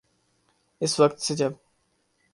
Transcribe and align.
اس 0.81 0.99
وقت 0.99 1.19
سے 1.19 1.35
جب 1.35 1.51